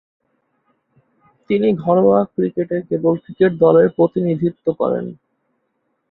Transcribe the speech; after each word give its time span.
তিনি 1.49 1.69
ঘরোয়া 1.83 2.19
ক্রিকেটে 2.33 2.77
কেরল 2.87 3.15
ক্রিকেট 3.23 3.51
দলের 3.63 3.87
প্রতিনিধিত্ব 3.97 4.65
করেন। 4.79 5.05